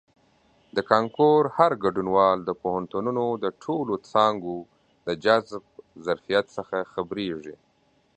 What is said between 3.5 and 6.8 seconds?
ټولو څانګو د جذب ظرفیت څخه